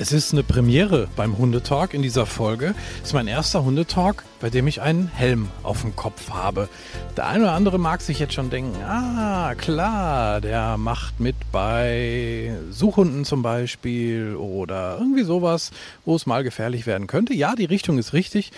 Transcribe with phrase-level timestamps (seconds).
[0.00, 2.74] Es ist eine Premiere beim Hundetalk in dieser Folge.
[3.02, 6.68] Es ist mein erster Hundetalk, bei dem ich einen Helm auf dem Kopf habe.
[7.16, 12.52] Der eine oder andere mag sich jetzt schon denken, ah klar, der macht mit bei
[12.70, 15.72] Suchhunden zum Beispiel oder irgendwie sowas,
[16.04, 17.34] wo es mal gefährlich werden könnte.
[17.34, 18.52] Ja, die Richtung ist richtig.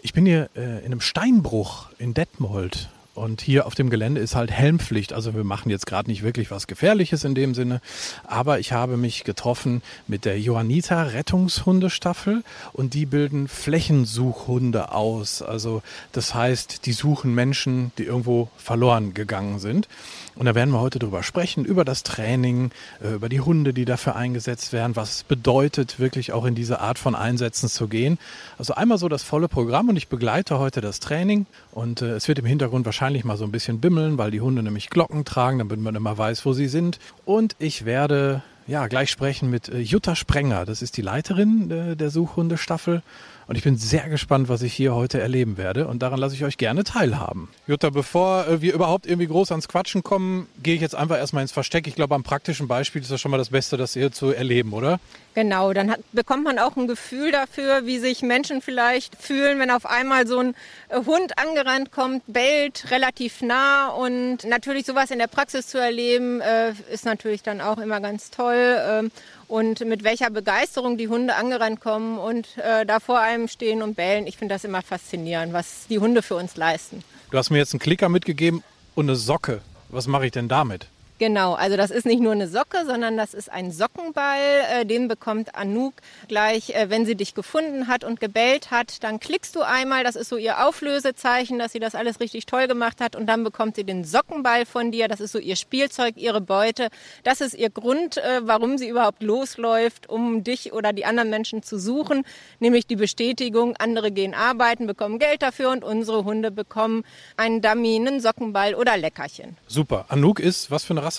[0.00, 4.34] Ich bin hier äh, in einem Steinbruch in Detmold und hier auf dem Gelände ist
[4.34, 5.12] halt Helmpflicht.
[5.12, 7.80] Also wir machen jetzt gerade nicht wirklich was Gefährliches in dem Sinne.
[8.24, 12.42] Aber ich habe mich getroffen mit der Johanniter Rettungshundestaffel
[12.72, 15.42] und die bilden Flächensuchhunde aus.
[15.42, 19.88] Also das heißt, die suchen Menschen, die irgendwo verloren gegangen sind.
[20.34, 23.84] Und da werden wir heute drüber sprechen, über das Training, äh, über die Hunde, die
[23.84, 28.18] dafür eingesetzt werden, was es bedeutet, wirklich auch in diese Art von Einsätzen zu gehen.
[28.58, 32.26] Also einmal so das volle Programm und ich begleite heute das Training und äh, es
[32.26, 35.58] wird im Hintergrund wahrscheinlich mal so ein bisschen bimmeln, weil die Hunde nämlich Glocken tragen,
[35.58, 36.98] damit man immer weiß, wo sie sind.
[37.24, 42.10] Und ich werde ja gleich sprechen mit äh, Jutta Sprenger, das ist die Leiterin der
[42.10, 43.02] Suchhundestaffel
[43.46, 45.86] und ich bin sehr gespannt, was ich hier heute erleben werde.
[45.86, 47.48] Und daran lasse ich euch gerne teilhaben.
[47.66, 51.42] Jutta, bevor äh, wir überhaupt irgendwie groß ans Quatschen kommen, gehe ich jetzt einfach erstmal
[51.42, 51.86] ins Versteck.
[51.86, 54.72] Ich glaube, am praktischen Beispiel ist das schon mal das Beste, das hier zu erleben,
[54.72, 54.98] oder?
[55.34, 59.70] Genau, dann hat, bekommt man auch ein Gefühl dafür, wie sich Menschen vielleicht fühlen, wenn
[59.70, 60.54] auf einmal so ein
[60.88, 63.88] äh, Hund angerannt kommt, bellt relativ nah.
[63.88, 68.30] Und natürlich sowas in der Praxis zu erleben, äh, ist natürlich dann auch immer ganz
[68.30, 68.78] toll.
[68.80, 69.10] Ähm,
[69.48, 73.94] und mit welcher Begeisterung die Hunde angerannt kommen und äh, da vor einem stehen und
[73.94, 74.26] bellen.
[74.28, 77.02] Ich finde das immer faszinierend, was die Hunde für uns leisten.
[77.30, 78.62] Du hast mir jetzt einen Klicker mitgegeben
[78.94, 79.62] und eine Socke.
[79.88, 80.86] Was mache ich denn damit?
[81.24, 84.60] Genau, also das ist nicht nur eine Socke, sondern das ist ein Sockenball.
[84.70, 85.94] Äh, den bekommt Anouk
[86.28, 89.02] gleich, äh, wenn sie dich gefunden hat und gebellt hat.
[89.02, 92.68] Dann klickst du einmal, das ist so ihr Auflösezeichen, dass sie das alles richtig toll
[92.68, 93.16] gemacht hat.
[93.16, 95.08] Und dann bekommt sie den Sockenball von dir.
[95.08, 96.88] Das ist so ihr Spielzeug, ihre Beute.
[97.22, 101.62] Das ist ihr Grund, äh, warum sie überhaupt losläuft, um dich oder die anderen Menschen
[101.62, 102.26] zu suchen.
[102.60, 107.02] Nämlich die Bestätigung, andere gehen arbeiten, bekommen Geld dafür und unsere Hunde bekommen
[107.38, 109.56] einen Dummy, einen Sockenball oder Leckerchen.
[109.66, 110.04] Super.
[110.08, 111.13] Anouk ist was für eine Rasse?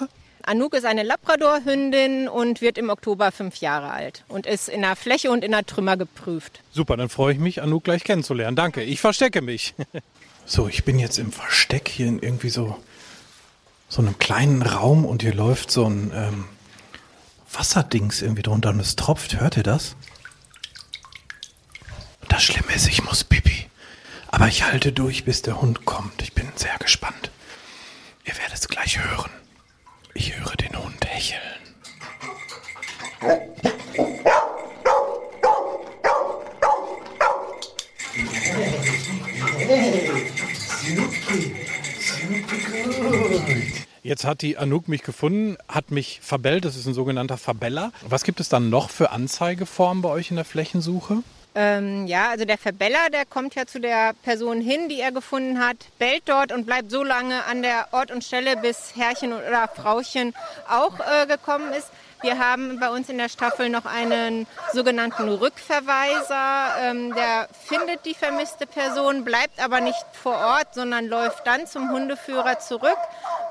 [0.47, 4.95] Anouk ist eine Labrador-Hündin und wird im Oktober fünf Jahre alt und ist in der
[4.95, 6.61] Fläche und in der Trümmer geprüft.
[6.72, 8.55] Super, dann freue ich mich, Anouk gleich kennenzulernen.
[8.55, 9.73] Danke, ich verstecke mich.
[10.45, 12.78] so, ich bin jetzt im Versteck hier in irgendwie so,
[13.89, 16.45] so einem kleinen Raum und hier läuft so ein ähm,
[17.51, 19.39] Wasserdings irgendwie drunter und es tropft.
[19.39, 19.95] Hört ihr das?
[22.22, 23.66] Und das Schlimme ist, ich muss pipi.
[24.28, 26.22] Aber ich halte durch, bis der Hund kommt.
[26.22, 27.31] Ich bin sehr gespannt.
[28.25, 29.31] Ihr werdet es gleich hören.
[30.17, 31.41] Ich höre den Hund hecheln.
[44.03, 46.63] Jetzt hat die Anouk mich gefunden, hat mich verbellt.
[46.63, 47.91] Das ist ein sogenannter Verbeller.
[48.07, 51.23] Was gibt es dann noch für Anzeigeformen bei euch in der Flächensuche?
[51.57, 55.59] Ähm, ja, also der Verbeller, der kommt ja zu der Person hin, die er gefunden
[55.66, 59.69] hat, bellt dort und bleibt so lange an der Ort und Stelle, bis Herrchen oder
[59.69, 60.34] Frauchen
[60.69, 61.90] auch äh, gekommen ist.
[62.22, 66.76] Wir haben bei uns in der Staffel noch einen sogenannten Rückverweiser.
[66.82, 71.91] Ähm, der findet die vermisste Person, bleibt aber nicht vor Ort, sondern läuft dann zum
[71.91, 72.97] Hundeführer zurück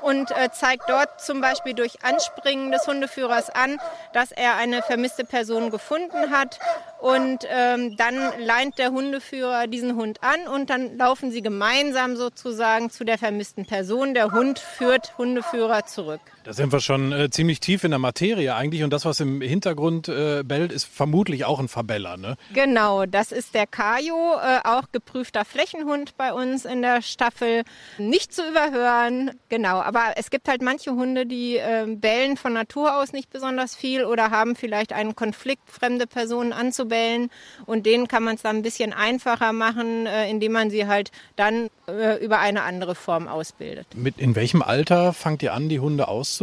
[0.01, 3.79] und äh, zeigt dort zum Beispiel durch Anspringen des Hundeführers an,
[4.13, 6.59] dass er eine vermisste Person gefunden hat.
[6.99, 12.89] Und ähm, dann leint der Hundeführer diesen Hund an und dann laufen sie gemeinsam sozusagen
[12.89, 14.13] zu der vermissten Person.
[14.13, 16.21] Der Hund führt Hundeführer zurück.
[16.45, 19.41] Da sind wir schon äh, ziemlich tief in der Materie eigentlich und das, was im
[19.41, 22.37] Hintergrund äh, bellt, ist vermutlich auch ein Verbeller, ne?
[22.53, 27.63] Genau, das ist der Kajo, äh, auch geprüfter Flächenhund bei uns in der Staffel.
[27.97, 29.81] Nicht zu überhören, genau.
[29.81, 34.05] Aber es gibt halt manche Hunde, die äh, bellen von Natur aus nicht besonders viel
[34.05, 37.31] oder haben vielleicht einen Konflikt, fremde Personen anzubellen.
[37.65, 41.09] Und denen kann man es dann ein bisschen einfacher machen, äh, indem man sie halt
[41.37, 43.87] dann äh, über eine andere Form ausbildet.
[43.95, 46.34] Mit in welchem Alter fangt ihr an, die Hunde auszubilden?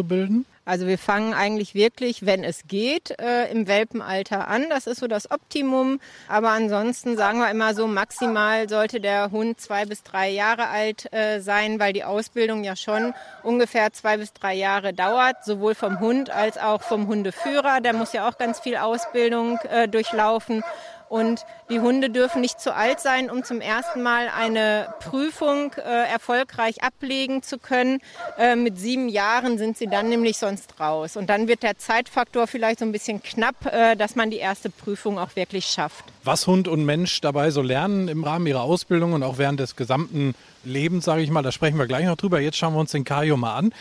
[0.64, 4.66] Also wir fangen eigentlich wirklich, wenn es geht, äh, im Welpenalter an.
[4.70, 5.98] Das ist so das Optimum.
[6.28, 11.12] Aber ansonsten sagen wir immer so, maximal sollte der Hund zwei bis drei Jahre alt
[11.12, 13.12] äh, sein, weil die Ausbildung ja schon
[13.42, 17.80] ungefähr zwei bis drei Jahre dauert, sowohl vom Hund als auch vom Hundeführer.
[17.80, 20.62] Der muss ja auch ganz viel Ausbildung äh, durchlaufen.
[21.08, 26.12] Und die Hunde dürfen nicht zu alt sein, um zum ersten Mal eine Prüfung äh,
[26.12, 28.00] erfolgreich ablegen zu können.
[28.38, 31.16] Äh, mit sieben Jahren sind sie dann nämlich sonst raus.
[31.16, 34.68] Und dann wird der Zeitfaktor vielleicht so ein bisschen knapp, äh, dass man die erste
[34.68, 36.04] Prüfung auch wirklich schafft.
[36.24, 39.74] Was Hund und Mensch dabei so lernen im Rahmen ihrer Ausbildung und auch während des
[39.74, 40.34] gesamten
[40.64, 42.40] Lebens, sage ich mal, da sprechen wir gleich noch drüber.
[42.40, 43.72] Jetzt schauen wir uns den Kajo mal an.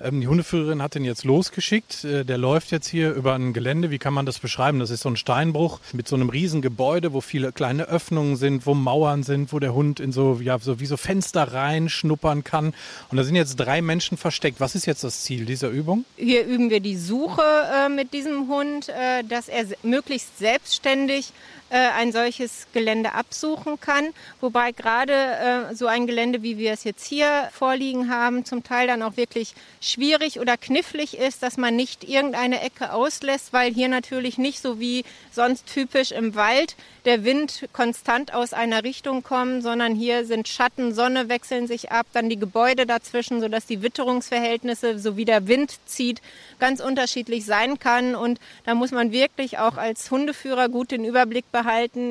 [0.00, 2.04] Ähm, die Hundeführerin hat den jetzt losgeschickt.
[2.04, 3.90] Äh, der läuft jetzt hier über ein Gelände.
[3.90, 4.78] Wie kann man das beschreiben?
[4.78, 8.66] Das ist so ein Steinbruch mit so einem riesen Gebäude, wo viele kleine Öffnungen sind,
[8.66, 12.74] wo Mauern sind, wo der Hund in so, ja, so wie so Fenster reinschnuppern kann.
[13.10, 14.60] Und da sind jetzt drei Menschen versteckt.
[14.60, 16.04] Was ist jetzt das Ziel dieser Übung?
[16.18, 21.32] Hier üben wir die Suche äh, mit diesem Hund, äh, dass er möglichst selbstständig
[21.76, 24.08] ein solches Gelände absuchen kann.
[24.40, 28.88] Wobei gerade äh, so ein Gelände, wie wir es jetzt hier vorliegen haben, zum Teil
[28.88, 33.88] dann auch wirklich schwierig oder knifflig ist, dass man nicht irgendeine Ecke auslässt, weil hier
[33.88, 39.62] natürlich nicht so wie sonst typisch im Wald der Wind konstant aus einer Richtung kommt,
[39.62, 44.98] sondern hier sind Schatten, Sonne wechseln sich ab, dann die Gebäude dazwischen, sodass die Witterungsverhältnisse,
[44.98, 46.20] so wie der Wind zieht,
[46.58, 48.14] ganz unterschiedlich sein kann.
[48.14, 51.59] Und da muss man wirklich auch als Hundeführer gut den Überblick behalten,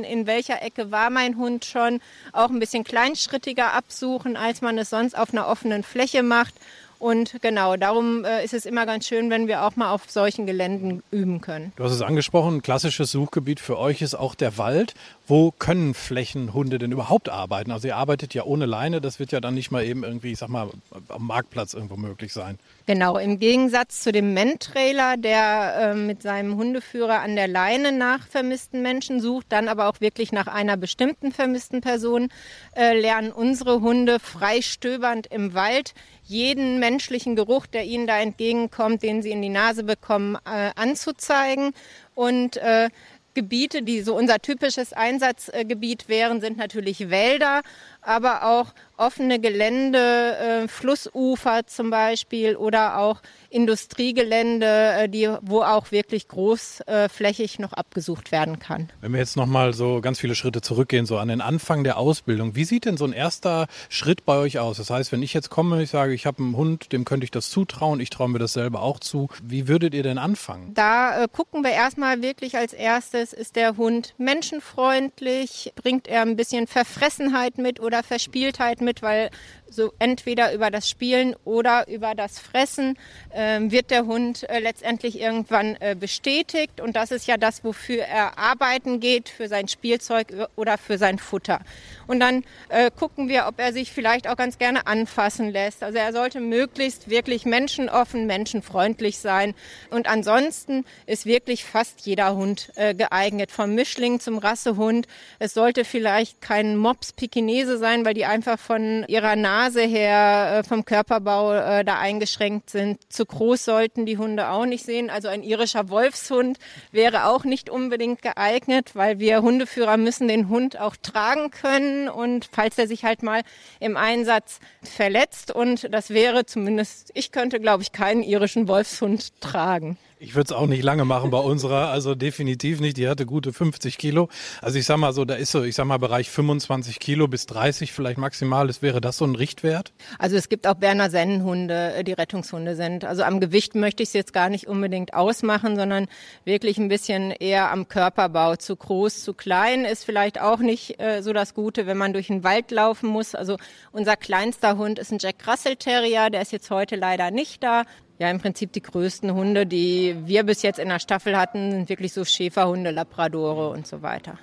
[0.04, 2.02] in welcher Ecke war mein Hund schon,
[2.34, 6.56] auch ein bisschen kleinschrittiger absuchen, als man es sonst auf einer offenen Fläche macht.
[7.00, 10.46] Und genau, darum äh, ist es immer ganz schön, wenn wir auch mal auf solchen
[10.46, 11.72] Geländen üben können.
[11.78, 14.96] Du hast es angesprochen, ein klassisches Suchgebiet für euch ist auch der Wald.
[15.26, 17.72] Wo können Flächenhunde denn überhaupt arbeiten?
[17.72, 20.40] Also ihr arbeitet ja ohne Leine, das wird ja dann nicht mal eben irgendwie, ich
[20.40, 20.70] sag mal,
[21.08, 22.60] am Marktplatz irgendwo möglich sein.
[22.90, 28.26] Genau, im Gegensatz zu dem Men-Trailer, der äh, mit seinem Hundeführer an der Leine nach
[28.26, 32.30] vermissten Menschen sucht, dann aber auch wirklich nach einer bestimmten vermissten Person,
[32.76, 35.94] äh, lernen unsere Hunde frei stöbernd im Wald
[36.24, 41.74] jeden menschlichen Geruch, der ihnen da entgegenkommt, den sie in die Nase bekommen, äh, anzuzeigen.
[42.16, 42.90] Und äh,
[43.36, 47.62] Gebiete, die so unser typisches Einsatzgebiet wären, sind natürlich Wälder,
[48.02, 55.92] aber auch offene Gelände, äh, Flussufer zum Beispiel oder auch Industriegelände, äh, die, wo auch
[55.92, 58.90] wirklich großflächig noch abgesucht werden kann.
[59.02, 62.56] Wenn wir jetzt nochmal so ganz viele Schritte zurückgehen, so an den Anfang der Ausbildung,
[62.56, 64.78] wie sieht denn so ein erster Schritt bei euch aus?
[64.78, 67.32] Das heißt, wenn ich jetzt komme, ich sage, ich habe einen Hund, dem könnte ich
[67.32, 69.30] das zutrauen, ich traue mir das selber auch zu.
[69.42, 70.74] Wie würdet ihr denn anfangen?
[70.74, 76.36] Da äh, gucken wir erstmal wirklich als erstes, ist der Hund menschenfreundlich, bringt er ein
[76.36, 79.30] bisschen Verfressenheit mit oder Verspieltheit mit, weil
[79.70, 82.98] so entweder über das Spielen oder über das Fressen
[83.34, 86.82] ähm, wird der Hund äh, letztendlich irgendwann äh, bestätigt.
[86.82, 91.20] Und das ist ja das, wofür er arbeiten geht, für sein Spielzeug oder für sein
[91.20, 91.60] Futter.
[92.08, 95.84] Und dann äh, gucken wir, ob er sich vielleicht auch ganz gerne anfassen lässt.
[95.84, 99.54] Also er sollte möglichst wirklich menschenoffen, menschenfreundlich sein.
[99.92, 105.08] Und ansonsten ist wirklich fast jeder Hund äh, geeignet, vom Mischling zum Rassehund.
[105.38, 110.64] Es sollte vielleicht kein Mops-Pikinese sein, weil die einfach von ihrer Nase Nase her, äh,
[110.68, 113.00] vom Körperbau äh, da eingeschränkt sind.
[113.12, 115.10] Zu groß sollten die Hunde auch nicht sehen.
[115.10, 116.58] Also ein irischer Wolfshund
[116.94, 122.50] wäre auch nicht unbedingt geeignet, weil wir Hundeführer müssen den Hund auch tragen können und
[122.50, 123.42] falls er sich halt mal
[123.82, 129.98] im Einsatz verletzt und das wäre zumindest, ich könnte glaube ich keinen irischen Wolfshund tragen.
[130.22, 132.98] Ich würde es auch nicht lange machen bei unserer, also definitiv nicht.
[132.98, 134.28] Die hatte gute 50 Kilo.
[134.62, 137.46] Also ich sag mal so, da ist so, ich sag mal Bereich 25 Kilo bis
[137.46, 138.68] 30 vielleicht maximal.
[138.68, 139.94] Das wäre das so ein Richtwert?
[140.18, 143.06] Also es gibt auch Berner Sennenhunde, äh, die Rettungshunde sind.
[143.06, 146.08] Also am Gewicht möchte ich es jetzt gar nicht unbedingt ausmachen, sondern
[146.44, 148.58] wirklich ein bisschen eher am Körperbau.
[148.58, 152.28] Zu groß, zu klein ist vielleicht auch nicht äh, so das Gute, wenn man durch
[152.28, 153.36] den Wald laufen muss.
[153.36, 153.56] Also
[153.94, 157.86] unser kleinster Hund ist ein Jack Russell Terrier, der ist jetzt heute leider nicht da
[158.20, 161.90] ja im Prinzip die größten Hunde, die wir bis jetzt in der Staffel hatten, sind
[161.90, 164.38] wirklich so Schäferhunde, Labradore und so weiter.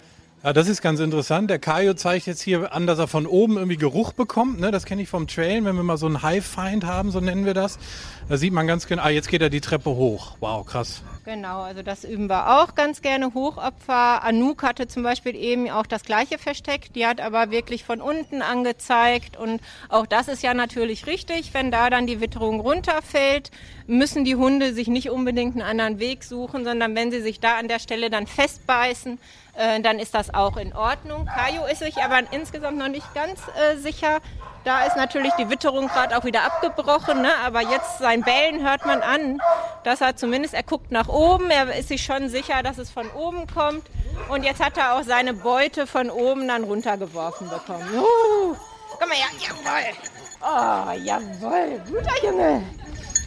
[0.47, 1.51] Ja, das ist ganz interessant.
[1.51, 4.61] Der Kajo zeigt jetzt hier an, dass er von oben irgendwie Geruch bekommt.
[4.61, 4.71] Ne?
[4.71, 7.53] Das kenne ich vom Trail, wenn wir mal so einen High-Find haben, so nennen wir
[7.53, 7.81] das.
[8.29, 10.37] Da sieht man ganz genau, ah, jetzt geht er die Treppe hoch.
[10.39, 11.03] Wow, krass.
[11.25, 13.35] Genau, also das üben wir auch ganz gerne.
[13.35, 14.23] Hochopfer.
[14.23, 16.93] Anouk hatte zum Beispiel eben auch das gleiche Versteck.
[16.95, 19.37] Die hat aber wirklich von unten angezeigt.
[19.37, 21.55] Und auch das ist ja natürlich richtig.
[21.55, 23.51] Wenn da dann die Witterung runterfällt,
[23.87, 27.57] müssen die Hunde sich nicht unbedingt einen anderen Weg suchen, sondern wenn sie sich da
[27.57, 29.19] an der Stelle dann festbeißen,
[29.57, 31.27] äh, dann ist das auch in Ordnung.
[31.27, 34.19] Kajo ist sich aber insgesamt noch nicht ganz äh, sicher.
[34.65, 37.31] Da ist natürlich die Witterung gerade auch wieder abgebrochen, ne?
[37.45, 39.39] aber jetzt sein Bellen hört man an,
[39.85, 43.09] dass er zumindest, er guckt nach oben, er ist sich schon sicher, dass es von
[43.11, 43.87] oben kommt
[44.29, 47.87] und jetzt hat er auch seine Beute von oben dann runtergeworfen bekommen.
[47.95, 48.57] Uh,
[48.99, 49.95] komm mal her, jawohl.
[50.43, 52.63] Oh, jawohl, guter Junge,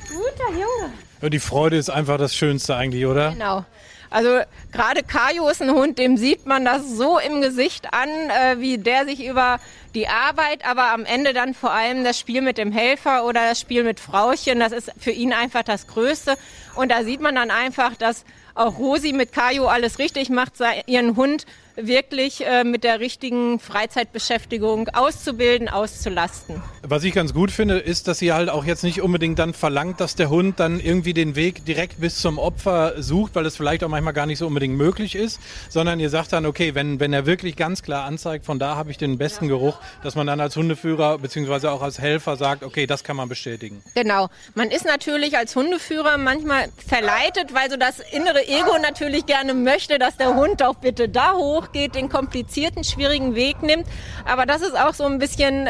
[0.09, 0.93] guter Junge.
[1.21, 3.31] Ja, die Freude ist einfach das Schönste eigentlich, oder?
[3.31, 3.65] Genau.
[4.09, 4.39] Also
[4.71, 8.79] gerade Kajo ist ein Hund, dem sieht man das so im Gesicht an, äh, wie
[8.79, 9.59] der sich über
[9.93, 13.59] die Arbeit, aber am Ende dann vor allem das Spiel mit dem Helfer oder das
[13.59, 16.37] Spiel mit Frauchen, das ist für ihn einfach das Größte.
[16.75, 18.25] Und da sieht man dann einfach, dass
[18.55, 20.53] auch Rosi mit Kajo alles richtig macht,
[20.87, 21.45] ihren Hund
[21.75, 26.61] wirklich äh, mit der richtigen Freizeitbeschäftigung auszubilden, auszulasten.
[26.81, 29.99] Was ich ganz gut finde, ist, dass sie halt auch jetzt nicht unbedingt dann verlangt,
[29.99, 33.83] dass der Hund dann irgendwie den Weg direkt bis zum Opfer sucht, weil es vielleicht
[33.83, 37.13] auch manchmal gar nicht so unbedingt möglich ist, sondern ihr sagt dann, okay, wenn, wenn
[37.13, 39.49] er wirklich ganz klar anzeigt, von da habe ich den besten ja.
[39.49, 43.29] Geruch, dass man dann als Hundeführer beziehungsweise auch als Helfer sagt, okay, das kann man
[43.29, 43.81] bestätigen.
[43.95, 44.29] Genau.
[44.55, 49.99] Man ist natürlich als Hundeführer manchmal verleitet, weil so das innere Ego natürlich gerne möchte,
[49.99, 53.85] dass der Hund doch bitte da hoch geht, den komplizierten, schwierigen Weg nimmt.
[54.25, 55.69] Aber das ist auch so ein bisschen äh,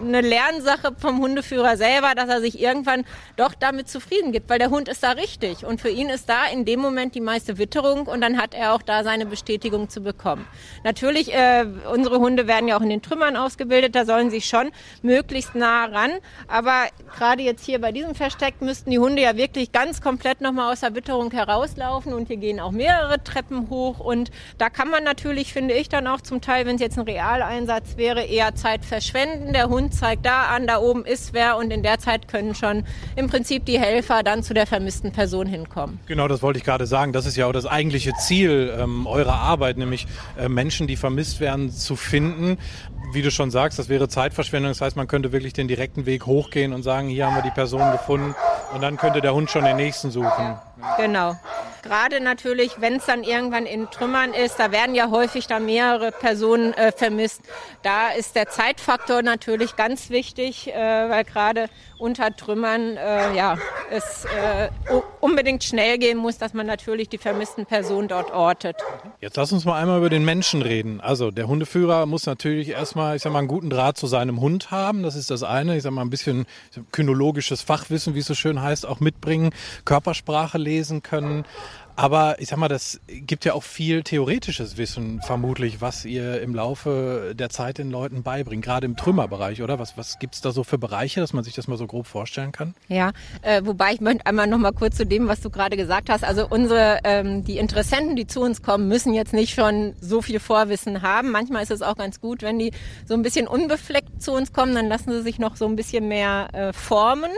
[0.00, 3.04] eine Lernsache vom Hundeführer selber, dass er sich irgendwann
[3.36, 5.64] doch damit zufrieden gibt, weil der Hund ist da richtig.
[5.64, 8.74] Und für ihn ist da in dem Moment die meiste Witterung und dann hat er
[8.74, 10.46] auch da seine Bestätigung zu bekommen.
[10.84, 14.70] Natürlich, äh, unsere Hunde werden ja auch in den Trümmern ausgebildet, da sollen sie schon
[15.02, 16.10] möglichst nah ran.
[16.48, 20.72] Aber gerade jetzt hier bei diesem Versteck müssten die Hunde ja wirklich ganz komplett nochmal
[20.72, 25.04] aus der Witterung herauslaufen und hier gehen auch mehrere Treppen hoch und da kann man
[25.10, 28.84] natürlich finde ich dann auch zum Teil, wenn es jetzt ein Realeinsatz wäre, eher Zeit
[28.84, 29.52] verschwenden.
[29.52, 32.84] Der Hund zeigt da an, da oben ist wer und in der Zeit können schon
[33.16, 35.98] im Prinzip die Helfer dann zu der vermissten Person hinkommen.
[36.06, 37.12] Genau, das wollte ich gerade sagen.
[37.12, 40.06] Das ist ja auch das eigentliche Ziel ähm, eurer Arbeit, nämlich
[40.38, 42.56] äh, Menschen, die vermisst werden, zu finden.
[43.12, 44.70] Wie du schon sagst, das wäre Zeitverschwendung.
[44.70, 47.50] Das heißt, man könnte wirklich den direkten Weg hochgehen und sagen, hier haben wir die
[47.50, 48.36] Person gefunden
[48.72, 50.56] und dann könnte der Hund schon den nächsten suchen.
[50.96, 51.36] Genau.
[51.82, 56.12] Gerade natürlich, wenn es dann irgendwann in Trümmern ist, da werden ja häufig dann mehrere
[56.12, 57.40] Personen äh, vermisst.
[57.82, 61.68] Da ist der Zeitfaktor natürlich ganz wichtig, äh, weil gerade
[61.98, 63.58] unter Trümmern äh, ja,
[63.90, 64.68] es äh,
[65.20, 68.76] unbedingt schnell gehen muss, dass man natürlich die vermissten Personen dort ortet.
[69.20, 71.00] Jetzt lass uns mal einmal über den Menschen reden.
[71.00, 74.70] Also der Hundeführer muss natürlich erstmal, ich sag mal, einen guten Draht zu seinem Hund
[74.70, 75.02] haben.
[75.02, 75.76] Das ist das eine.
[75.76, 76.46] Ich sag mal, ein bisschen
[76.92, 79.50] kynologisches Fachwissen, wie es so schön heißt, auch mitbringen,
[79.84, 81.44] Körpersprache lesen können.
[82.00, 86.54] Aber ich sag mal, das gibt ja auch viel theoretisches Wissen, vermutlich, was ihr im
[86.54, 89.78] Laufe der Zeit den Leuten beibringt, gerade im Trümmerbereich, oder?
[89.78, 92.06] Was, was gibt es da so für Bereiche, dass man sich das mal so grob
[92.06, 92.74] vorstellen kann?
[92.88, 96.08] Ja, äh, wobei ich möchte einmal noch mal kurz zu dem, was du gerade gesagt
[96.08, 96.24] hast.
[96.24, 100.40] Also unsere, ähm, die Interessenten, die zu uns kommen, müssen jetzt nicht schon so viel
[100.40, 101.30] Vorwissen haben.
[101.30, 102.72] Manchmal ist es auch ganz gut, wenn die
[103.04, 106.08] so ein bisschen unbefleckt zu uns kommen, dann lassen sie sich noch so ein bisschen
[106.08, 107.30] mehr äh, formen.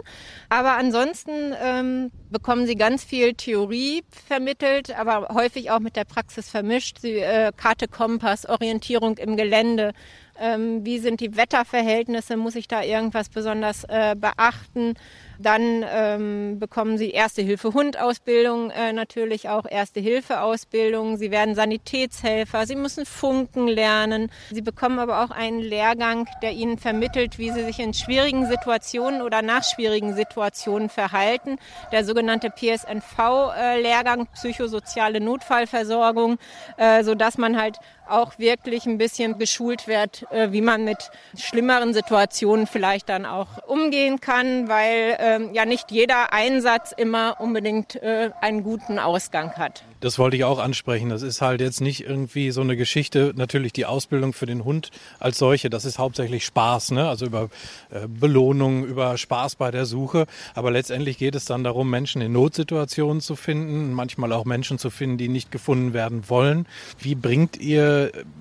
[0.51, 4.52] Aber ansonsten ähm, bekommen sie ganz viel Theorie vermittelt,
[4.97, 6.99] aber häufig auch mit der Praxis vermischt.
[7.01, 9.93] Sie, äh, Karte, Kompass, Orientierung im Gelände.
[10.39, 12.37] Ähm, wie sind die Wetterverhältnisse?
[12.37, 14.95] Muss ich da irgendwas besonders äh, beachten?
[15.39, 21.17] Dann ähm, bekommen sie Erste-Hilfe-Hund-Ausbildung, äh, natürlich auch Erste-Hilfe-Ausbildung.
[21.17, 24.31] Sie werden Sanitätshelfer, sie müssen funken lernen.
[24.51, 29.23] Sie bekommen aber auch einen Lehrgang, der ihnen vermittelt, wie sie sich in schwierigen Situationen
[29.23, 31.59] oder nach schwierigen Situationen verhalten.
[31.91, 36.39] Der sogenannte PSNV-Lehrgang, psychosoziale Notfallversorgung,
[36.77, 37.79] äh, sodass man halt
[38.09, 43.67] auch wirklich ein bisschen geschult wird, äh, wie man mit schlimmeren Situationen vielleicht dann auch
[43.67, 49.85] umgehen kann, weil ähm, ja nicht jeder Einsatz immer unbedingt äh, einen guten Ausgang hat.
[50.01, 51.11] Das wollte ich auch ansprechen.
[51.11, 53.33] Das ist halt jetzt nicht irgendwie so eine Geschichte.
[53.37, 54.91] Natürlich die Ausbildung für den Hund
[55.21, 57.09] als solche, das ist hauptsächlich Spaß, ne?
[57.09, 57.51] Also über
[57.91, 60.27] äh, Belohnung, über Spaß bei der Suche.
[60.55, 64.91] Aber letztendlich geht es dann darum, Menschen in Notsituationen zu finden, manchmal auch Menschen zu
[64.91, 66.67] finden, die nicht gefunden werden wollen.
[66.99, 67.92] Wie bringt ihr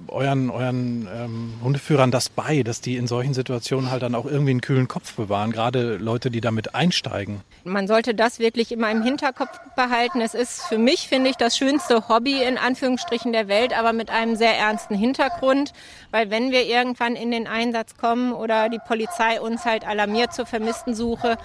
[0.07, 4.51] euren, euren ähm, Hundeführern das bei, dass die in solchen Situationen halt dann auch irgendwie
[4.51, 7.41] einen kühlen Kopf bewahren, gerade Leute, die damit einsteigen?
[7.63, 10.21] Man sollte das wirklich immer im Hinterkopf behalten.
[10.21, 13.91] Es ist für mich, finde ich, das das schönste Hobby in Anführungsstrichen der Welt, aber
[13.91, 15.73] mit einem sehr ernsten Hintergrund,
[16.09, 20.45] weil wenn wir irgendwann in den Einsatz kommen oder die Polizei uns halt alarmiert zur
[20.45, 21.37] Vermisstensuche,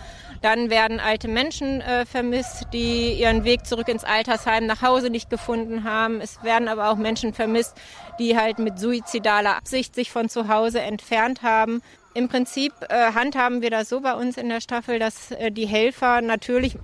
[0.43, 5.31] dann werden alte Menschen äh, vermisst, die ihren Weg zurück ins Altersheim nach Hause nicht
[5.31, 6.21] gefunden haben.
[6.21, 7.75] Es werden aber auch Menschen vermisst,
[8.19, 11.83] die halt mit suizidaler Absicht sich von zu Hause entfernt haben.
[12.15, 15.67] Im Prinzip äh, handhaben wir das so bei uns in der Staffel, dass äh, die
[15.67, 16.77] Helfer natürlich,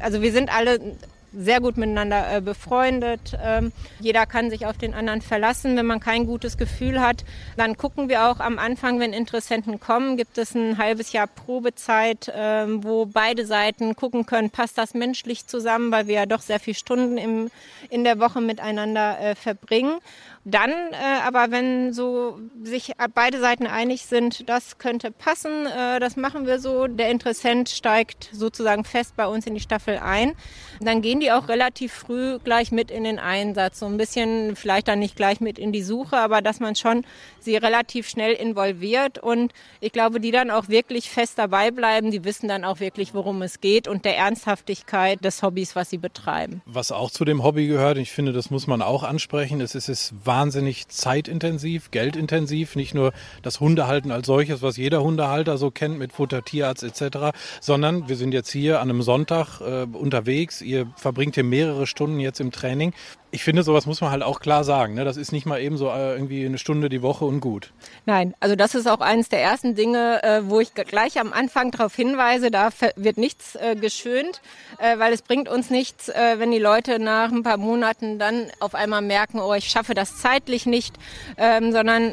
[0.00, 0.96] also wir sind alle
[1.34, 3.36] sehr gut miteinander äh, befreundet.
[3.42, 5.76] Ähm, jeder kann sich auf den anderen verlassen.
[5.76, 7.24] Wenn man kein gutes Gefühl hat,
[7.56, 12.28] dann gucken wir auch am Anfang, wenn Interessenten kommen, gibt es ein halbes Jahr Probezeit,
[12.28, 16.60] äh, wo beide Seiten gucken können, passt das menschlich zusammen, weil wir ja doch sehr
[16.60, 17.50] viele Stunden im,
[17.90, 19.98] in der Woche miteinander äh, verbringen.
[20.44, 26.16] Dann äh, aber, wenn so sich beide Seiten einig sind, das könnte passen, äh, das
[26.16, 30.32] machen wir so, der Interessent steigt sozusagen fest bei uns in die Staffel ein,
[30.80, 33.78] dann gehen die auch relativ früh gleich mit in den Einsatz.
[33.78, 37.04] So ein bisschen, vielleicht dann nicht gleich mit in die Suche, aber dass man schon
[37.38, 39.18] sie relativ schnell involviert.
[39.18, 43.14] Und ich glaube, die dann auch wirklich fest dabei bleiben, die wissen dann auch wirklich,
[43.14, 46.62] worum es geht und der Ernsthaftigkeit des Hobbys, was sie betreiben.
[46.66, 49.88] Was auch zu dem Hobby gehört, ich finde, das muss man auch ansprechen, es ist,
[49.88, 53.12] es wahnsinnig zeitintensiv, geldintensiv, nicht nur
[53.42, 58.16] das Hundehalten als solches, was jeder Hundehalter so kennt mit Futter, Tierarzt etc., sondern wir
[58.16, 62.50] sind jetzt hier an einem Sonntag äh, unterwegs, ihr verbringt hier mehrere Stunden jetzt im
[62.50, 62.94] Training
[63.34, 64.92] ich finde, sowas muss man halt auch klar sagen.
[64.92, 65.06] Ne?
[65.06, 67.72] Das ist nicht mal eben so äh, irgendwie eine Stunde die Woche und gut.
[68.04, 71.70] Nein, also das ist auch eines der ersten Dinge, äh, wo ich gleich am Anfang
[71.70, 74.42] darauf hinweise, da wird nichts äh, geschönt,
[74.78, 79.00] weil es bringt uns nichts, wenn die Leute nach ein paar Monaten dann auf einmal
[79.00, 80.96] merken, oh, ich schaffe das zeitlich nicht,
[81.36, 82.12] ähm, sondern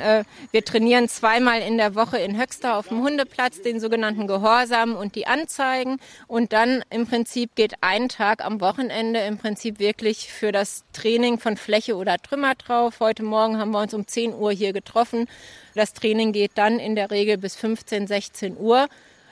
[0.52, 5.16] wir trainieren zweimal in der Woche in Höxter auf dem Hundeplatz, den sogenannten Gehorsam und
[5.16, 5.98] die Anzeigen
[6.28, 11.09] und dann im Prinzip geht ein Tag am Wochenende im Prinzip wirklich für das Training
[11.10, 13.00] Training von Fläche oder Trümmer drauf.
[13.00, 15.26] Heute Morgen haben wir uns um 10 Uhr hier getroffen.
[15.74, 18.88] Das Training geht dann in der Regel bis 15, 16 Uhr.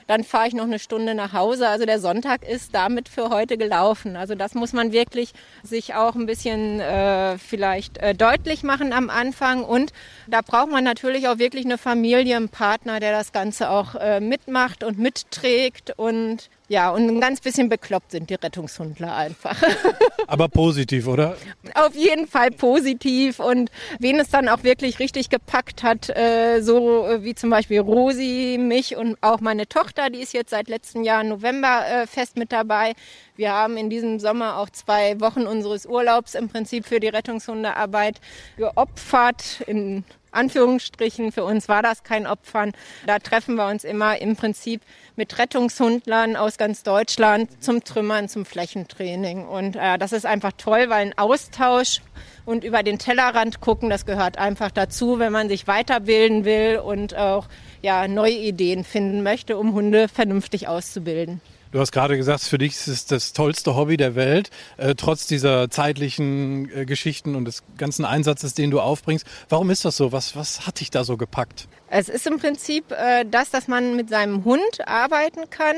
[0.08, 1.68] Dann fahre ich noch eine Stunde nach Hause.
[1.68, 4.16] Also der Sonntag ist damit für heute gelaufen.
[4.16, 9.08] Also das muss man wirklich sich auch ein bisschen äh, vielleicht äh, deutlich machen am
[9.08, 9.62] Anfang.
[9.62, 9.92] Und
[10.26, 14.18] da braucht man natürlich auch wirklich eine Familie, einen Partner, der das Ganze auch äh,
[14.18, 19.56] mitmacht und mitträgt und ja, und ein ganz bisschen bekloppt sind die Rettungshundler einfach.
[20.26, 21.36] Aber positiv, oder?
[21.74, 23.40] Auf jeden Fall positiv.
[23.40, 27.80] Und wen es dann auch wirklich richtig gepackt hat, äh, so äh, wie zum Beispiel
[27.80, 32.36] Rosi, mich und auch meine Tochter, die ist jetzt seit letztem Jahr November äh, fest
[32.36, 32.92] mit dabei.
[33.36, 38.20] Wir haben in diesem Sommer auch zwei Wochen unseres Urlaubs im Prinzip für die Rettungshundearbeit
[38.58, 40.04] geopfert in
[40.38, 41.32] Anführungsstrichen.
[41.32, 42.72] Für uns war das kein Opfern.
[43.06, 44.80] Da treffen wir uns immer im Prinzip
[45.16, 49.46] mit Rettungshundlern aus ganz Deutschland zum Trümmern, zum Flächentraining.
[49.46, 52.00] Und äh, das ist einfach toll, weil ein Austausch
[52.46, 57.14] und über den Tellerrand gucken, das gehört einfach dazu, wenn man sich weiterbilden will und
[57.14, 57.46] auch
[57.82, 61.40] ja, neue Ideen finden möchte, um Hunde vernünftig auszubilden.
[61.70, 65.26] Du hast gerade gesagt, für dich ist es das tollste Hobby der Welt, äh, trotz
[65.26, 69.26] dieser zeitlichen äh, Geschichten und des ganzen Einsatzes, den du aufbringst.
[69.50, 70.10] Warum ist das so?
[70.10, 71.68] Was, was hat dich da so gepackt?
[71.90, 75.76] Es ist im Prinzip äh, das, dass man mit seinem Hund arbeiten kann.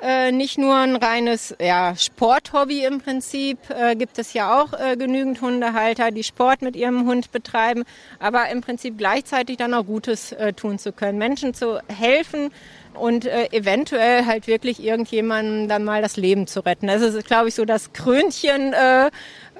[0.00, 4.96] Äh, nicht nur ein reines ja, Sporthobby im Prinzip, äh, gibt es ja auch äh,
[4.96, 7.82] genügend Hundehalter, die Sport mit ihrem Hund betreiben,
[8.20, 12.52] aber im Prinzip gleichzeitig dann auch Gutes äh, tun zu können, Menschen zu helfen,
[12.98, 16.86] und äh, eventuell halt wirklich irgendjemandem dann mal das Leben zu retten.
[16.86, 19.10] Das ist, glaube ich, so das Krönchen, äh,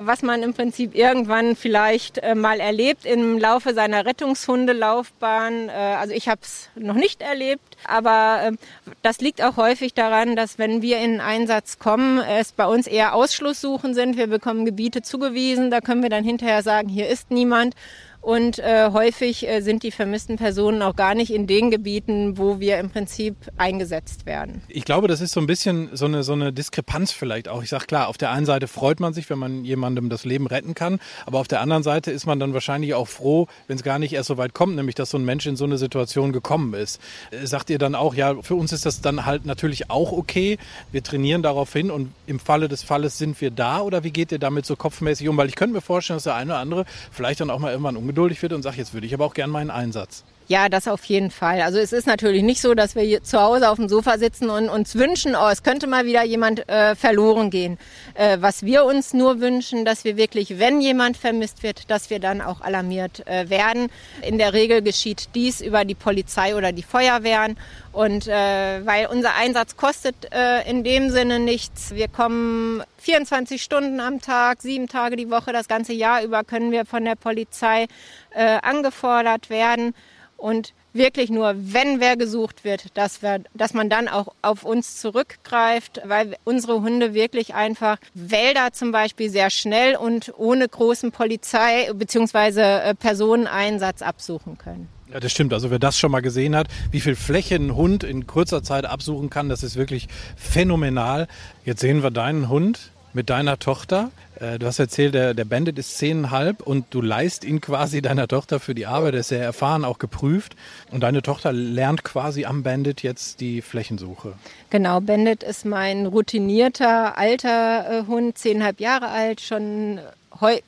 [0.01, 5.68] was man im Prinzip irgendwann vielleicht äh, mal erlebt im Laufe seiner Rettungshundelaufbahn.
[5.68, 10.37] Äh, also ich habe es noch nicht erlebt, aber äh, das liegt auch häufig daran,
[10.37, 14.16] dass wenn wir in Einsatz kommen, es bei uns eher Ausschlusssuchen sind.
[14.16, 17.74] Wir bekommen Gebiete zugewiesen, da können wir dann hinterher sagen, hier ist niemand.
[18.20, 22.61] Und äh, häufig äh, sind die vermissten Personen auch gar nicht in den Gebieten, wo
[22.61, 24.61] wir im Prinzip eingesetzt werden.
[24.68, 27.62] Ich glaube, das ist so ein bisschen so eine, so eine Diskrepanz vielleicht auch.
[27.62, 30.46] Ich sage klar, auf der einen Seite freut man sich, wenn man jemandem das Leben
[30.46, 33.83] retten kann, aber auf der anderen Seite ist man dann wahrscheinlich auch froh, wenn es
[33.83, 36.33] gar nicht erst so weit kommt, nämlich dass so ein Mensch in so eine Situation
[36.33, 37.00] gekommen ist.
[37.31, 40.59] Äh, sagt ihr dann auch, ja, für uns ist das dann halt natürlich auch okay.
[40.90, 44.33] Wir trainieren darauf hin und im Falle des Falles sind wir da oder wie geht
[44.33, 45.37] ihr damit so kopfmäßig um?
[45.37, 47.96] Weil ich könnte mir vorstellen, dass der eine oder andere vielleicht dann auch mal irgendwann
[47.96, 50.25] umgedreht ungeduldig wird und sagt, jetzt würde ich aber auch gern meinen Einsatz.
[50.48, 51.61] Ja, das auf jeden Fall.
[51.61, 54.48] Also es ist natürlich nicht so, dass wir hier zu Hause auf dem Sofa sitzen
[54.48, 57.76] und uns wünschen, oh, es könnte mal wieder jemand äh, verloren gehen.
[58.14, 62.18] Äh, was wir uns nur wünschen, dass wir wirklich, wenn jemand vermisst wird, dass wir
[62.18, 63.90] dann auch alarmiert äh, werden.
[64.22, 67.58] In der Regel geschieht dies über die Polizei oder die Feuerwehren.
[67.92, 71.94] Und äh, weil unser Einsatz kostet äh, in dem Sinne nichts.
[71.94, 76.72] Wir kommen 24 Stunden am Tag, sieben Tage die Woche, das ganze Jahr über können
[76.72, 77.87] wir von der Polizei
[78.30, 79.94] äh, angefordert werden.
[80.38, 85.01] Und wirklich nur, wenn wer gesucht wird, dass, wir, dass man dann auch auf uns
[85.01, 91.92] zurückgreift, weil unsere Hunde wirklich einfach Wälder zum Beispiel sehr schnell und ohne großen Polizei-
[91.92, 92.61] bzw.
[92.61, 94.88] Äh, Personeneinsatz absuchen können.
[95.12, 95.53] Ja, das stimmt.
[95.53, 98.85] Also wer das schon mal gesehen hat, wie viel Fläche ein Hund in kurzer Zeit
[98.85, 101.27] absuchen kann, das ist wirklich phänomenal.
[101.64, 104.11] Jetzt sehen wir deinen Hund mit deiner Tochter.
[104.40, 108.29] Äh, du hast erzählt, der, der Bandit ist zehnhalb und du leist ihn quasi deiner
[108.29, 109.14] Tochter für die Arbeit.
[109.14, 110.57] Er ist sehr erfahren, auch geprüft.
[110.90, 114.35] Und deine Tochter lernt quasi am Bandit jetzt die Flächensuche.
[114.71, 120.01] Genau, Bandit ist mein routinierter alter äh, Hund, zehnhalb Jahre alt, schon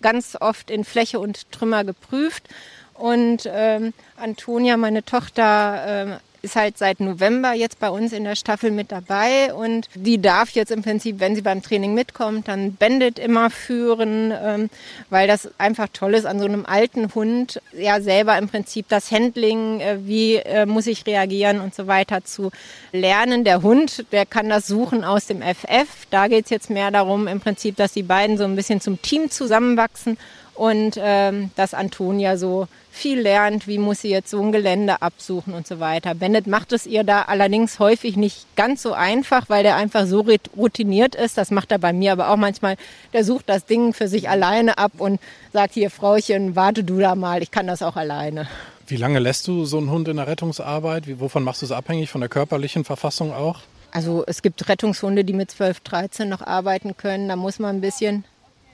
[0.03, 2.49] ganz oft in Fläche und Trümmer geprüft.
[2.95, 8.37] Und ähm, Antonia, meine Tochter, ähm, ist halt seit November jetzt bei uns in der
[8.37, 12.75] Staffel mit dabei und die darf jetzt im Prinzip, wenn sie beim Training mitkommt, dann
[12.75, 14.71] Bandit immer führen, ähm,
[15.11, 19.11] weil das einfach toll ist an so einem alten Hund, ja selber im Prinzip das
[19.11, 22.51] Handling, äh, wie äh, muss ich reagieren und so weiter zu
[22.93, 23.45] lernen.
[23.45, 26.07] Der Hund, der kann das suchen aus dem FF.
[26.11, 29.01] Da geht es jetzt mehr darum, im Prinzip, dass die beiden so ein bisschen zum
[29.03, 30.17] Team zusammenwachsen
[30.55, 35.55] und ähm, dass Antonia so viel lernt, wie muss sie jetzt so ein Gelände absuchen
[35.55, 36.15] und so weiter.
[36.15, 40.27] Bennett macht es ihr da allerdings häufig nicht ganz so einfach, weil der einfach so
[40.57, 41.39] routiniert ist.
[41.39, 42.77] Das macht er bei mir aber auch manchmal.
[43.13, 45.21] Der sucht das Ding für sich alleine ab und
[45.53, 48.49] sagt hier, Frauchen, warte du da mal, ich kann das auch alleine.
[48.87, 51.21] Wie lange lässt du so einen Hund in der Rettungsarbeit?
[51.21, 52.11] Wovon machst du es abhängig?
[52.11, 53.61] Von der körperlichen Verfassung auch?
[53.93, 57.29] Also es gibt Rettungshunde, die mit 12, 13 noch arbeiten können.
[57.29, 58.25] Da muss man ein bisschen...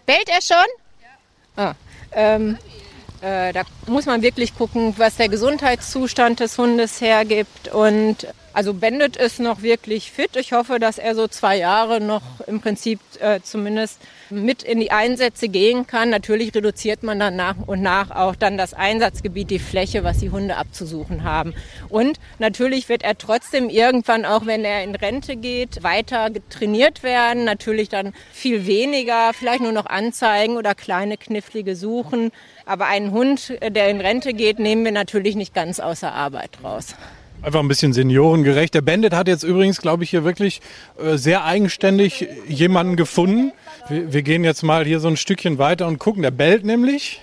[0.06, 0.56] Bellt er schon?
[1.56, 1.70] Ja.
[1.70, 1.74] Ah,
[2.12, 2.58] ähm,
[3.20, 7.68] äh, da muss man wirklich gucken, was der Gesundheitszustand des Hundes hergibt.
[7.68, 8.26] Und
[8.56, 10.34] also Bandit ist noch wirklich fit.
[10.34, 14.00] Ich hoffe, dass er so zwei Jahre noch im Prinzip äh, zumindest
[14.30, 16.08] mit in die Einsätze gehen kann.
[16.08, 20.30] Natürlich reduziert man dann nach und nach auch dann das Einsatzgebiet, die Fläche, was die
[20.30, 21.52] Hunde abzusuchen haben.
[21.90, 27.44] Und natürlich wird er trotzdem irgendwann, auch wenn er in Rente geht, weiter trainiert werden.
[27.44, 32.32] Natürlich dann viel weniger, vielleicht nur noch Anzeigen oder kleine knifflige Suchen.
[32.68, 36.96] Aber einen Hund, der in Rente geht, nehmen wir natürlich nicht ganz außer Arbeit raus.
[37.40, 38.74] Einfach ein bisschen seniorengerecht.
[38.74, 40.60] Der Bandit hat jetzt übrigens, glaube ich, hier wirklich
[40.98, 43.52] äh, sehr eigenständig jemanden gefunden.
[43.88, 46.22] Wir, wir, gehen jetzt mal hier so ein Stückchen weiter und gucken.
[46.22, 47.20] Der bellt nämlich.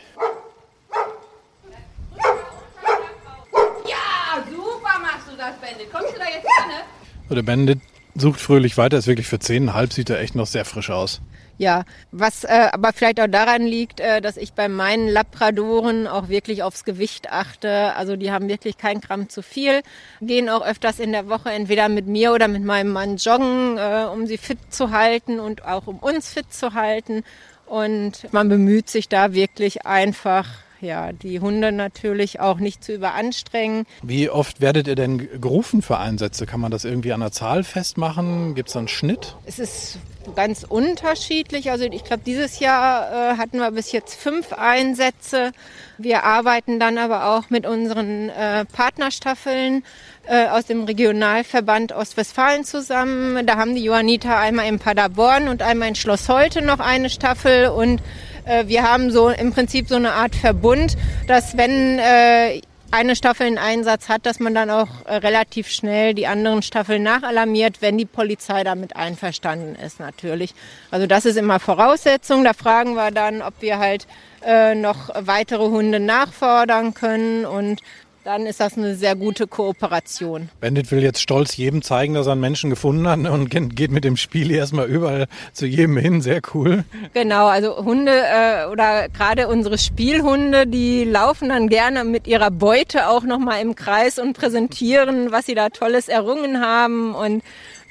[3.86, 5.92] Ja, super machst du das, Bandit.
[5.92, 6.84] Kommst du da jetzt gerne?
[7.28, 7.80] So, der Bandit
[8.16, 8.98] sucht fröhlich weiter.
[8.98, 11.20] Ist wirklich für zehneinhalb sieht er echt noch sehr frisch aus.
[11.60, 16.28] Ja, was äh, aber vielleicht auch daran liegt, äh, dass ich bei meinen Labradoren auch
[16.28, 17.94] wirklich aufs Gewicht achte.
[17.96, 19.82] Also die haben wirklich kein Gramm zu viel,
[20.20, 24.08] gehen auch öfters in der Woche entweder mit mir oder mit meinem Mann joggen, äh,
[24.12, 27.24] um sie fit zu halten und auch um uns fit zu halten.
[27.68, 30.48] Und man bemüht sich da wirklich einfach
[30.84, 33.86] ja, die Hunde natürlich auch nicht zu überanstrengen.
[34.02, 36.46] Wie oft werdet ihr denn gerufen für Einsätze?
[36.46, 38.56] Kann man das irgendwie an der Zahl festmachen?
[38.56, 39.36] Gibt es da einen Schnitt?
[39.46, 40.00] Es ist
[40.36, 41.72] ganz unterschiedlich.
[41.72, 45.52] Also ich glaube, dieses Jahr äh, hatten wir bis jetzt fünf Einsätze.
[45.98, 49.84] Wir arbeiten dann aber auch mit unseren äh, Partnerstaffeln
[50.26, 53.46] äh, aus dem Regionalverband Ostwestfalen zusammen.
[53.46, 57.68] Da haben die Johanniter einmal in Paderborn und einmal in Schloss Holte noch eine Staffel
[57.68, 58.02] und
[58.46, 62.62] wir haben so im Prinzip so eine Art Verbund, dass wenn äh,
[62.94, 67.02] eine Staffel einen Einsatz hat, dass man dann auch äh, relativ schnell die anderen Staffeln
[67.02, 70.54] nachalarmiert, wenn die Polizei damit einverstanden ist natürlich.
[70.92, 72.44] Also das ist immer Voraussetzung.
[72.44, 74.06] Da fragen wir dann, ob wir halt
[74.46, 77.82] äh, noch weitere Hunde nachfordern können und
[78.24, 80.50] dann ist das eine sehr gute Kooperation.
[80.62, 84.04] Bandit will jetzt stolz jedem zeigen, dass er einen Menschen gefunden hat und geht mit
[84.04, 86.22] dem Spiel erstmal überall zu jedem hin.
[86.22, 86.84] Sehr cool.
[87.14, 93.10] Genau, also Hunde äh, oder gerade unsere Spielhunde, die laufen dann gerne mit ihrer Beute
[93.10, 97.44] auch nochmal im Kreis und präsentieren, was sie da Tolles errungen haben und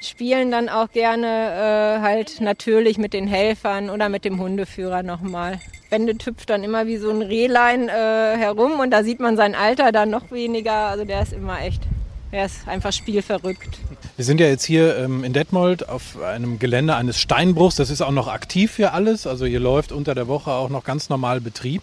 [0.05, 5.59] spielen dann auch gerne äh, halt natürlich mit den Helfern oder mit dem Hundeführer nochmal.
[5.89, 9.53] Bandit hüpft dann immer wie so ein Rehlein äh, herum und da sieht man sein
[9.53, 10.87] Alter dann noch weniger.
[10.87, 11.83] Also der ist immer echt,
[12.31, 13.77] er ist einfach spielverrückt.
[14.15, 17.75] Wir sind ja jetzt hier ähm, in Detmold auf einem Gelände eines Steinbruchs.
[17.75, 19.27] Das ist auch noch aktiv für alles.
[19.27, 21.81] Also hier läuft unter der Woche auch noch ganz normal Betrieb.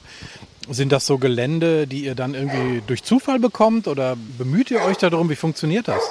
[0.69, 4.97] Sind das so Gelände, die ihr dann irgendwie durch Zufall bekommt oder bemüht ihr euch
[4.97, 5.31] darum?
[5.31, 6.03] Wie funktioniert das?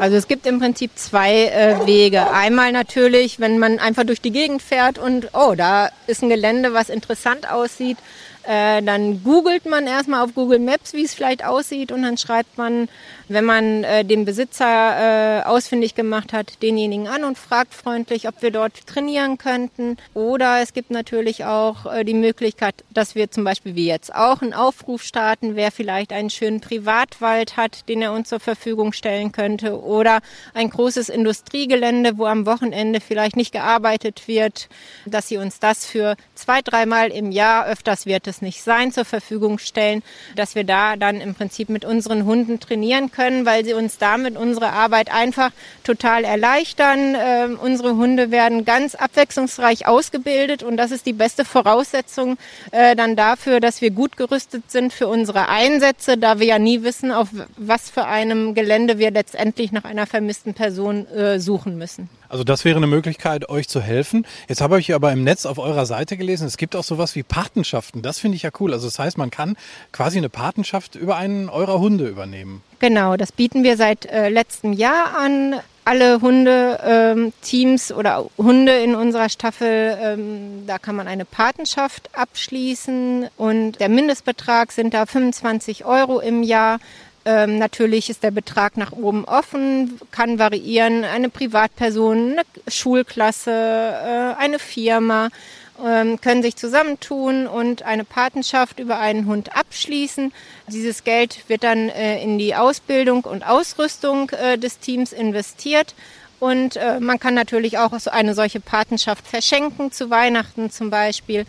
[0.00, 2.30] Also es gibt im Prinzip zwei äh, Wege.
[2.32, 6.74] Einmal natürlich, wenn man einfach durch die Gegend fährt und oh, da ist ein Gelände,
[6.74, 7.98] was interessant aussieht,
[8.42, 12.58] äh, dann googelt man erstmal auf Google Maps, wie es vielleicht aussieht und dann schreibt
[12.58, 12.88] man,
[13.28, 18.42] wenn man äh, den Besitzer äh, ausfindig gemacht hat, denjenigen an und fragt freundlich, ob
[18.42, 19.96] wir dort trainieren könnten.
[20.14, 24.42] Oder es gibt natürlich auch äh, die Möglichkeit, dass wir zum Beispiel wie jetzt auch
[24.42, 29.32] einen Aufruf starten, wer vielleicht einen schönen Privatwald hat, den er uns zur Verfügung stellen
[29.32, 29.80] könnte.
[29.82, 30.20] Oder
[30.52, 34.68] ein großes Industriegelände, wo am Wochenende vielleicht nicht gearbeitet wird,
[35.06, 39.04] dass sie uns das für zwei, dreimal im Jahr, öfters wird es nicht sein, zur
[39.04, 40.02] Verfügung stellen,
[40.36, 44.36] dass wir da dann im Prinzip mit unseren Hunden trainieren können, weil sie uns damit
[44.36, 45.50] unsere Arbeit einfach
[45.84, 47.14] total erleichtern.
[47.14, 52.36] Äh, unsere Hunde werden ganz abwechslungsreich ausgebildet und das ist die beste Voraussetzung
[52.72, 56.82] äh, dann dafür, dass wir gut gerüstet sind für unsere Einsätze, da wir ja nie
[56.82, 62.08] wissen, auf was für einem Gelände wir letztendlich nach einer vermissten Person äh, suchen müssen.
[62.28, 64.26] Also das wäre eine Möglichkeit, euch zu helfen.
[64.48, 67.22] Jetzt habe ich aber im Netz auf eurer Seite gelesen, es gibt auch sowas wie
[67.22, 68.02] Patenschaften.
[68.02, 68.72] Das finde ich ja cool.
[68.72, 69.56] Also das heißt, man kann
[69.92, 72.62] quasi eine Patenschaft über einen eurer Hunde übernehmen.
[72.84, 75.54] Genau, das bieten wir seit äh, letztem Jahr an.
[75.86, 83.28] Alle Hundeteams ähm, oder Hunde in unserer Staffel, ähm, da kann man eine Patenschaft abschließen
[83.38, 86.78] und der Mindestbetrag sind da 25 Euro im Jahr.
[87.24, 91.04] Ähm, natürlich ist der Betrag nach oben offen, kann variieren.
[91.04, 95.30] Eine Privatperson, eine Schulklasse, äh, eine Firma
[95.76, 100.32] können sich zusammentun und eine Patenschaft über einen Hund abschließen.
[100.68, 105.94] Dieses Geld wird dann äh, in die Ausbildung und Ausrüstung äh, des Teams investiert.
[106.38, 111.44] Und äh, man kann natürlich auch eine solche Patenschaft verschenken, zu Weihnachten zum Beispiel.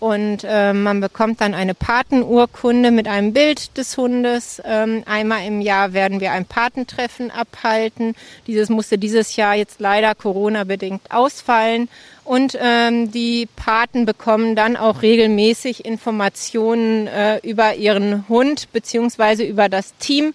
[0.00, 4.62] Und man bekommt dann eine Patenurkunde mit einem Bild des Hundes.
[4.64, 8.14] Ähm, einmal im Jahr werden wir ein Patentreffen abhalten.
[8.46, 11.88] Dieses musste dieses Jahr jetzt leider Corona-bedingt ausfallen.
[12.28, 19.70] Und ähm, die Paten bekommen dann auch regelmäßig Informationen äh, über ihren Hund beziehungsweise über
[19.70, 20.34] das Team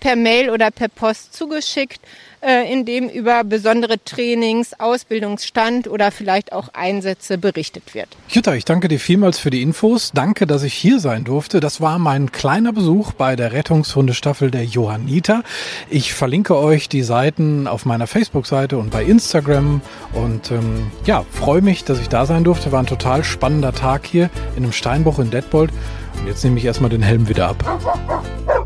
[0.00, 2.00] per Mail oder per Post zugeschickt
[2.46, 8.08] äh, in dem über besondere Trainings, Ausbildungsstand oder vielleicht auch Einsätze berichtet wird.
[8.28, 10.12] Jutta, ich danke dir vielmals für die Infos.
[10.14, 11.60] Danke, dass ich hier sein durfte.
[11.60, 15.42] Das war mein kleiner Besuch bei der Rettungshundestaffel der Johanniter.
[15.90, 19.80] Ich verlinke euch die Seiten auf meiner Facebook-Seite und bei Instagram
[20.12, 22.72] und ähm, ja, freue mich, dass ich da sein durfte.
[22.72, 25.70] War ein total spannender Tag hier in einem Steinbruch in Detmold.
[26.20, 28.65] Und jetzt nehme ich erstmal den Helm wieder ab.